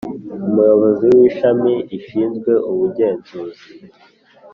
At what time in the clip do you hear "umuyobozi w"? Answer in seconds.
0.47-1.17